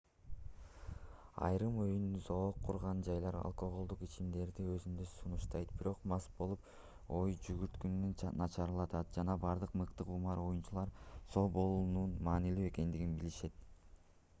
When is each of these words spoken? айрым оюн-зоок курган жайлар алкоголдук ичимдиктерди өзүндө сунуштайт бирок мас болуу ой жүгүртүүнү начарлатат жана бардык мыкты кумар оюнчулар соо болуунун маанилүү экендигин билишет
айрым 1.47 1.75
оюн-зоок 1.83 2.61
курган 2.69 3.03
жайлар 3.07 3.37
алкоголдук 3.41 4.01
ичимдиктерди 4.07 4.65
өзүндө 4.77 5.05
сунуштайт 5.11 5.75
бирок 5.83 6.01
мас 6.13 6.27
болуу 6.41 6.57
ой 7.19 7.37
жүгүртүүнү 7.49 8.33
начарлатат 8.43 9.15
жана 9.21 9.39
бардык 9.47 9.79
мыкты 9.83 10.09
кумар 10.11 10.45
оюнчулар 10.49 10.97
соо 11.37 11.45
болуунун 11.61 12.19
маанилүү 12.31 12.69
экендигин 12.75 13.17
билишет 13.21 13.65